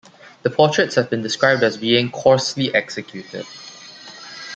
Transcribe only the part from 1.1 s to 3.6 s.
been described as being "coarsely executed".